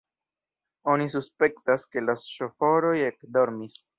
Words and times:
Oni 0.93 1.05
suspektas, 1.15 1.85
ke 1.93 2.03
la 2.07 2.17
ŝoforoj 2.23 2.97
ekdormis. 3.13 3.81